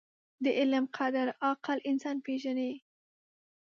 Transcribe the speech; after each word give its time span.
•د 0.43 0.45
علم 0.59 0.85
قدر، 0.97 1.27
عاقل 1.43 1.77
انسان 1.89 2.17
پېژني. 2.25 2.71